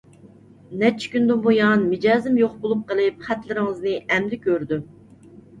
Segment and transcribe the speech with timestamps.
[0.83, 4.83] نەچچە كۈندىن بۇيان مىجەزىم يوق بولۇپ قېلىپ خەتلىرىڭىزنى ئەمدى كۆردۈم.